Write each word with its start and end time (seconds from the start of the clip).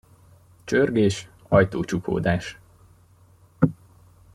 Csörgés, 0.63 1.29
ajtócsukódás. 1.47 2.59